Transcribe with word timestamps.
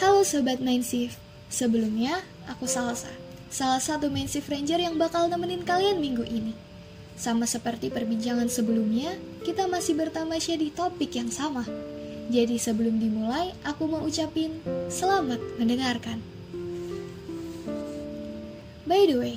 Halo 0.00 0.24
Sobat 0.24 0.64
Mindshift, 0.64 1.20
sebelumnya 1.52 2.24
aku 2.48 2.64
Salsa, 2.64 3.12
salah 3.52 3.84
satu 3.84 4.08
Mindshift 4.08 4.48
Ranger 4.48 4.80
yang 4.80 4.96
bakal 4.96 5.28
nemenin 5.28 5.60
kalian 5.60 6.00
minggu 6.00 6.24
ini. 6.24 6.56
Sama 7.20 7.44
seperti 7.44 7.92
perbincangan 7.92 8.48
sebelumnya, 8.48 9.12
kita 9.44 9.68
masih 9.68 10.00
bertamasya 10.00 10.56
di 10.56 10.72
topik 10.72 11.12
yang 11.20 11.28
sama. 11.28 11.68
Jadi 12.32 12.56
sebelum 12.56 12.96
dimulai, 12.96 13.52
aku 13.60 13.92
mau 13.92 14.00
ucapin 14.00 14.64
selamat 14.88 15.36
mendengarkan. 15.60 16.24
By 18.88 19.04
the 19.04 19.20
way, 19.20 19.36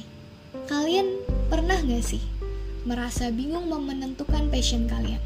kalian 0.72 1.28
pernah 1.52 1.76
gak 1.84 2.08
sih 2.08 2.24
merasa 2.88 3.36
bingung 3.36 3.68
mau 3.68 3.84
menentukan 3.84 4.48
passion 4.48 4.88
kalian? 4.88 5.20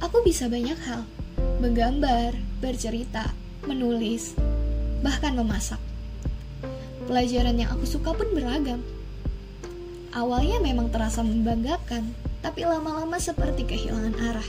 Aku 0.00 0.24
bisa 0.24 0.48
banyak 0.48 0.80
hal, 0.88 1.04
menggambar, 1.60 2.32
bercerita, 2.64 3.36
menulis, 3.68 4.32
bahkan 5.02 5.34
memasak. 5.34 5.82
Pelajaran 7.10 7.58
yang 7.58 7.74
aku 7.74 7.84
suka 7.84 8.14
pun 8.14 8.30
beragam. 8.32 8.80
Awalnya 10.14 10.62
memang 10.62 10.88
terasa 10.88 11.26
membanggakan, 11.26 12.14
tapi 12.40 12.62
lama-lama 12.62 13.18
seperti 13.18 13.66
kehilangan 13.66 14.14
arah. 14.22 14.48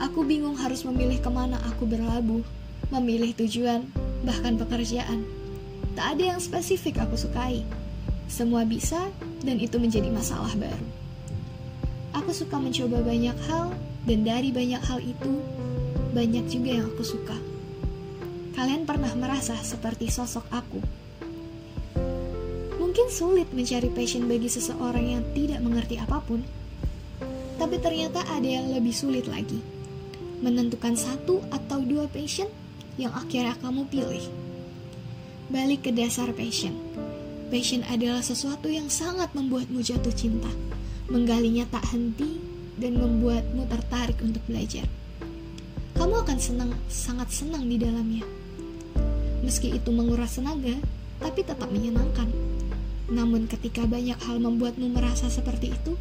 Aku 0.00 0.24
bingung 0.24 0.56
harus 0.56 0.84
memilih 0.88 1.20
ke 1.20 1.28
mana 1.28 1.60
aku 1.68 1.84
berlabuh, 1.84 2.40
memilih 2.88 3.36
tujuan, 3.36 3.84
bahkan 4.24 4.56
pekerjaan. 4.56 5.24
Tak 5.92 6.16
ada 6.16 6.36
yang 6.36 6.40
spesifik 6.40 7.04
aku 7.04 7.20
sukai. 7.20 7.64
Semua 8.30 8.64
bisa, 8.64 9.10
dan 9.44 9.60
itu 9.60 9.76
menjadi 9.76 10.08
masalah 10.08 10.54
baru. 10.56 10.86
Aku 12.16 12.30
suka 12.30 12.56
mencoba 12.56 13.02
banyak 13.02 13.36
hal, 13.50 13.74
dan 14.06 14.24
dari 14.24 14.54
banyak 14.54 14.80
hal 14.80 15.02
itu, 15.02 15.32
banyak 16.14 16.46
juga 16.48 16.70
yang 16.78 16.86
aku 16.94 17.04
suka. 17.04 17.36
Kalian 18.60 18.84
pernah 18.84 19.08
merasa 19.16 19.56
seperti 19.56 20.12
sosok 20.12 20.44
aku? 20.52 20.84
Mungkin 22.76 23.08
sulit 23.08 23.48
mencari 23.56 23.88
passion 23.88 24.28
bagi 24.28 24.52
seseorang 24.52 25.16
yang 25.16 25.24
tidak 25.32 25.64
mengerti 25.64 25.96
apa 25.96 26.20
pun, 26.20 26.44
tapi 27.56 27.80
ternyata 27.80 28.20
ada 28.28 28.44
yang 28.44 28.68
lebih 28.68 28.92
sulit 28.92 29.24
lagi. 29.32 29.64
Menentukan 30.44 30.92
satu 30.92 31.40
atau 31.48 31.80
dua 31.80 32.04
passion 32.12 32.52
yang 33.00 33.16
akhirnya 33.16 33.56
kamu 33.64 33.88
pilih. 33.88 34.28
Balik 35.48 35.88
ke 35.88 35.90
dasar 35.96 36.28
passion. 36.36 36.76
Passion 37.48 37.80
adalah 37.88 38.20
sesuatu 38.20 38.68
yang 38.68 38.92
sangat 38.92 39.32
membuatmu 39.32 39.80
jatuh 39.80 40.12
cinta, 40.12 40.52
menggalinya 41.08 41.64
tak 41.72 41.96
henti, 41.96 42.36
dan 42.76 43.00
membuatmu 43.00 43.64
tertarik 43.72 44.20
untuk 44.20 44.44
belajar 44.44 44.84
kamu 46.00 46.16
akan 46.24 46.38
senang, 46.40 46.72
sangat 46.88 47.28
senang 47.28 47.68
di 47.68 47.76
dalamnya. 47.76 48.39
Meski 49.40 49.72
itu 49.72 49.90
menguras 49.92 50.36
tenaga, 50.36 50.76
tapi 51.20 51.44
tetap 51.44 51.68
menyenangkan. 51.72 52.28
Namun 53.10 53.50
ketika 53.50 53.84
banyak 53.88 54.16
hal 54.22 54.38
membuatmu 54.38 54.92
merasa 54.92 55.26
seperti 55.26 55.74
itu, 55.74 55.98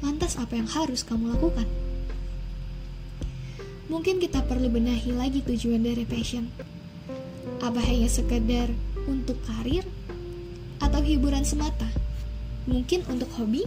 lantas 0.00 0.38
apa 0.38 0.56
yang 0.56 0.70
harus 0.70 1.04
kamu 1.04 1.34
lakukan? 1.36 1.66
Mungkin 3.88 4.20
kita 4.20 4.44
perlu 4.44 4.68
benahi 4.68 5.16
lagi 5.16 5.40
tujuan 5.44 5.80
dari 5.80 6.04
passion. 6.04 6.48
Apa 7.64 7.80
hanya 7.84 8.06
sekedar 8.06 8.68
untuk 9.08 9.40
karir 9.48 9.82
atau 10.78 11.00
hiburan 11.00 11.42
semata? 11.42 11.88
Mungkin 12.68 13.08
untuk 13.08 13.32
hobi? 13.40 13.64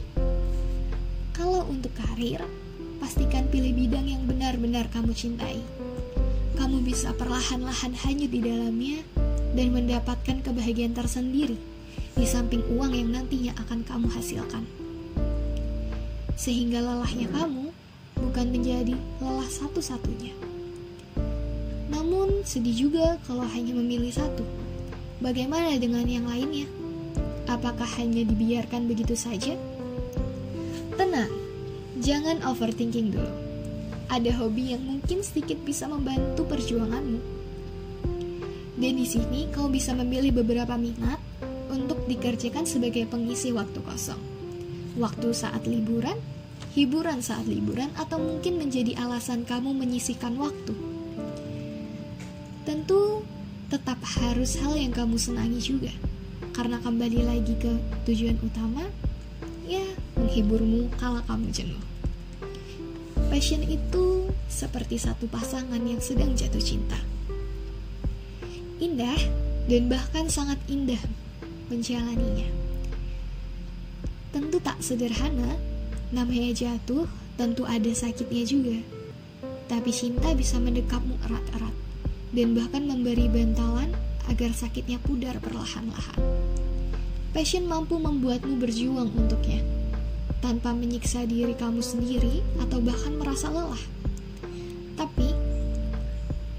Kalau 1.34 1.66
untuk 1.66 1.90
karir, 1.98 2.46
pastikan 3.02 3.50
pilih 3.50 3.74
bidang 3.74 4.06
yang 4.06 4.24
benar-benar 4.30 4.86
kamu 4.94 5.10
cintai. 5.18 5.58
Kamu 6.62 6.86
bisa 6.86 7.10
perlahan-lahan 7.18 7.98
hanyut 8.06 8.30
di 8.30 8.38
dalamnya 8.38 9.02
dan 9.58 9.74
mendapatkan 9.74 10.46
kebahagiaan 10.46 10.94
tersendiri 10.94 11.58
di 12.14 12.26
samping 12.30 12.62
uang 12.78 12.94
yang 12.94 13.10
nantinya 13.10 13.58
akan 13.66 13.82
kamu 13.82 14.06
hasilkan. 14.14 14.62
Sehingga 16.38 16.86
lelahnya 16.86 17.26
kamu 17.34 17.74
bukan 18.14 18.48
menjadi 18.54 18.94
lelah 19.18 19.50
satu-satunya. 19.50 20.38
Namun 21.90 22.46
sedih 22.46 22.78
juga 22.86 23.18
kalau 23.26 23.50
hanya 23.50 23.74
memilih 23.74 24.14
satu. 24.14 24.46
Bagaimana 25.18 25.82
dengan 25.82 26.06
yang 26.06 26.30
lainnya? 26.30 26.70
Apakah 27.50 27.90
hanya 27.98 28.22
dibiarkan 28.22 28.86
begitu 28.86 29.18
saja? 29.18 29.58
Tenang, 30.94 31.34
Jangan 32.06 32.46
overthinking 32.46 33.18
dulu. 33.18 33.51
Ada 34.12 34.44
hobi 34.44 34.76
yang 34.76 34.84
mungkin 34.84 35.24
sedikit 35.24 35.56
bisa 35.64 35.88
membantu 35.88 36.44
perjuanganmu. 36.44 37.20
Dan 38.76 38.94
di 39.00 39.08
sini 39.08 39.48
kau 39.56 39.72
bisa 39.72 39.96
memilih 39.96 40.36
beberapa 40.44 40.76
minat 40.76 41.16
untuk 41.72 42.04
dikerjakan 42.12 42.68
sebagai 42.68 43.08
pengisi 43.08 43.56
waktu 43.56 43.80
kosong. 43.80 44.20
Waktu 45.00 45.32
saat 45.32 45.64
liburan, 45.64 46.20
hiburan 46.76 47.24
saat 47.24 47.48
liburan, 47.48 47.88
atau 47.96 48.20
mungkin 48.20 48.60
menjadi 48.60 49.00
alasan 49.00 49.48
kamu 49.48 49.72
menyisihkan 49.72 50.36
waktu. 50.36 50.76
Tentu 52.68 53.24
tetap 53.72 54.04
harus 54.20 54.60
hal 54.60 54.76
yang 54.76 54.92
kamu 54.92 55.16
senangi 55.16 55.64
juga. 55.64 55.96
Karena 56.52 56.84
kembali 56.84 57.24
lagi 57.24 57.56
ke 57.56 57.80
tujuan 58.04 58.36
utama, 58.44 58.84
ya 59.64 59.88
menghiburmu 60.20 60.92
kala 61.00 61.24
kamu 61.32 61.48
jenuh. 61.56 61.80
Passion 63.32 63.64
itu 63.64 64.28
seperti 64.52 65.00
satu 65.00 65.24
pasangan 65.32 65.80
yang 65.80 66.04
sedang 66.04 66.36
jatuh 66.36 66.60
cinta. 66.60 67.00
Indah 68.84 69.16
dan 69.72 69.88
bahkan 69.88 70.28
sangat 70.28 70.60
indah 70.68 71.00
menjalaninya. 71.72 72.52
Tentu 74.36 74.60
tak 74.60 74.84
sederhana, 74.84 75.56
namanya 76.12 76.52
jatuh 76.52 77.08
tentu 77.40 77.64
ada 77.64 77.88
sakitnya 77.96 78.44
juga. 78.44 78.84
Tapi 79.72 79.96
cinta 79.96 80.36
bisa 80.36 80.60
mendekapmu 80.60 81.16
erat-erat 81.24 81.76
dan 82.36 82.52
bahkan 82.52 82.84
memberi 82.84 83.32
bantalan 83.32 83.96
agar 84.28 84.52
sakitnya 84.52 85.00
pudar 85.08 85.40
perlahan-lahan. 85.40 86.20
Passion 87.32 87.64
mampu 87.64 87.96
membuatmu 87.96 88.60
berjuang 88.60 89.08
untuknya 89.16 89.64
tanpa 90.42 90.74
menyiksa 90.74 91.24
diri 91.30 91.54
kamu 91.54 91.80
sendiri 91.80 92.42
atau 92.58 92.82
bahkan 92.82 93.14
merasa 93.16 93.48
lelah. 93.48 93.80
Tapi, 94.98 95.30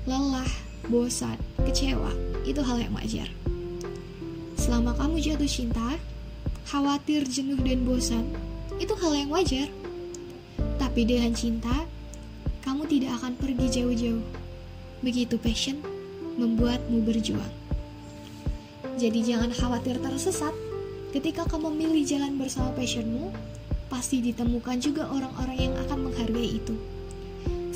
lelah, 0.06 0.48
bosan, 0.86 1.36
kecewa 1.66 2.14
itu 2.46 2.62
hal 2.62 2.78
yang 2.78 2.94
wajar. 2.94 3.28
Selama 4.54 4.94
kamu 4.94 5.18
jatuh 5.18 5.50
cinta, 5.50 5.98
khawatir, 6.70 7.26
jenuh, 7.26 7.58
dan 7.60 7.82
bosan 7.82 8.24
itu 8.78 8.94
hal 8.98 9.12
yang 9.12 9.30
wajar. 9.34 9.66
Tapi 10.78 11.02
dengan 11.02 11.34
cinta, 11.34 11.86
kamu 12.62 12.86
tidak 12.86 13.18
akan 13.18 13.34
pergi 13.34 13.66
jauh-jauh. 13.82 14.24
Begitu 15.02 15.34
passion 15.42 15.82
membuatmu 16.38 17.02
berjuang. 17.02 17.52
Jadi 18.96 19.26
jangan 19.26 19.50
khawatir 19.50 19.98
tersesat 19.98 20.54
ketika 21.10 21.44
kamu 21.50 21.74
memilih 21.74 22.06
jalan 22.06 22.38
bersama 22.38 22.70
passionmu 22.72 23.34
pasti 23.92 24.24
ditemukan 24.24 24.80
juga 24.80 25.04
orang-orang 25.12 25.68
yang 25.68 25.74
akan 25.84 26.08
menghargai 26.08 26.56
itu. 26.56 26.72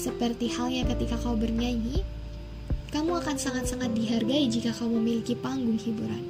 Seperti 0.00 0.48
halnya 0.48 0.88
ketika 0.96 1.20
kau 1.20 1.36
bernyanyi, 1.36 2.00
kamu 2.88 3.20
akan 3.20 3.36
sangat-sangat 3.36 3.92
dihargai 3.92 4.48
jika 4.48 4.72
kau 4.72 4.88
memiliki 4.88 5.36
panggung 5.36 5.76
hiburan. 5.76 6.24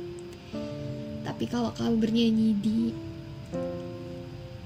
Tapi 1.23 1.47
kalau 1.47 1.71
kau 1.71 1.95
bernyanyi 1.95 2.59
di 2.59 2.91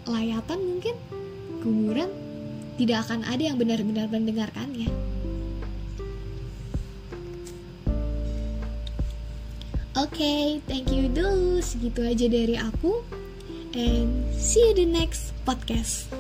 layatan 0.09 0.57
mungkin, 0.57 0.97
kuburan, 1.61 2.09
tidak 2.81 3.05
akan 3.05 3.21
ada 3.29 3.43
yang 3.45 3.61
benar-benar 3.61 4.09
mendengarkannya. 4.09 4.89
Oke, 10.01 10.17
okay, 10.17 10.45
thank 10.65 10.89
you 10.89 11.13
dulu. 11.13 11.61
Segitu 11.61 12.01
aja 12.09 12.25
dari 12.25 12.57
aku 12.57 13.05
and 13.75 14.25
see 14.35 14.63
you 14.63 14.75
the 14.75 14.87
next 14.87 15.35
podcast. 15.47 16.11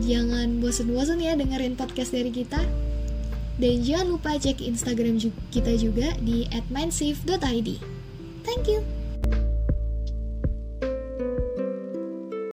Jangan 0.00 0.60
bosan-bosan 0.60 1.20
ya 1.20 1.36
dengerin 1.36 1.76
podcast 1.76 2.12
dari 2.12 2.32
kita. 2.32 2.62
Dan 3.60 3.84
jangan 3.84 4.16
lupa 4.16 4.40
cek 4.40 4.64
Instagram 4.64 5.20
kita 5.52 5.76
juga 5.76 6.16
di 6.24 6.48
@mindsafe.id. 6.72 7.68
Thank 8.40 8.64
you. 8.72 8.99